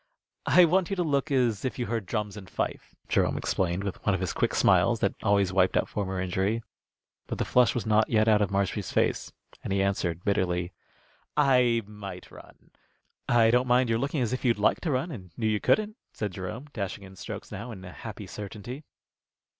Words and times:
"I 0.47 0.65
want 0.65 0.89
you 0.89 0.95
to 0.95 1.03
look 1.03 1.29
as 1.29 1.63
if 1.63 1.77
you 1.77 1.85
heard 1.85 2.07
drums 2.07 2.35
and 2.35 2.49
fife," 2.49 2.95
Jerome 3.07 3.37
explained, 3.37 3.83
with 3.83 4.03
one 4.03 4.15
of 4.15 4.19
his 4.19 4.33
quick 4.33 4.55
smiles, 4.55 4.99
that 4.99 5.13
always 5.21 5.53
wiped 5.53 5.77
out 5.77 5.87
former 5.87 6.19
injury. 6.19 6.63
But 7.27 7.37
the 7.37 7.45
flush 7.45 7.75
was 7.75 7.85
not 7.85 8.09
yet 8.09 8.27
out 8.27 8.41
of 8.41 8.49
Marshby's 8.49 8.91
face, 8.91 9.31
and 9.63 9.71
he 9.71 9.83
answered, 9.83 10.23
bitterly, 10.23 10.73
"I 11.37 11.83
might 11.85 12.31
run." 12.31 12.71
"I 13.29 13.51
don't 13.51 13.67
mind 13.67 13.91
your 13.91 13.99
looking 13.99 14.23
as 14.23 14.33
if 14.33 14.43
you'd 14.43 14.57
like 14.57 14.79
to 14.81 14.91
run 14.91 15.11
and 15.11 15.29
knew 15.37 15.45
you 15.45 15.59
couldn't," 15.59 15.95
said 16.13 16.31
Jerome, 16.31 16.65
dashing 16.73 17.03
in 17.03 17.15
strokes 17.15 17.51
now 17.51 17.69
in 17.69 17.85
a 17.85 17.91
happy 17.91 18.25
certainty. 18.25 18.83